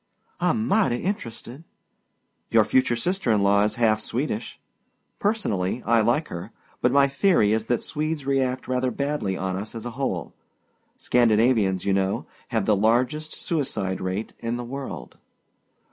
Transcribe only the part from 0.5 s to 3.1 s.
mighty interested." "Your future